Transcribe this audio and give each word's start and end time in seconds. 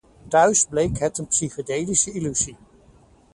Thuis 0.29 0.65
bleek 0.67 0.99
het 0.99 1.17
een 1.17 1.27
psychedelische 1.27 2.11
illusie. 2.11 2.55